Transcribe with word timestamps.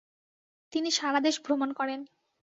তিনি 0.73 0.89
সারা 0.91 1.19
দেশ 1.19 1.35
ভ্রমণ 1.45 1.69
করেন। 1.73 1.99